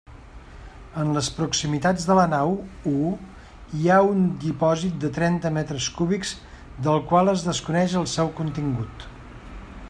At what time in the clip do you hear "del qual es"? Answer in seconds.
6.89-7.47